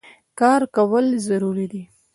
کار 0.39 0.61
کول 0.75 1.05
ضروري 1.27 1.65
دی. 1.71 1.83